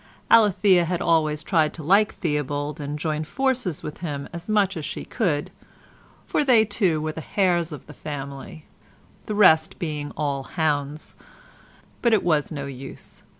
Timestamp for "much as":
4.49-4.83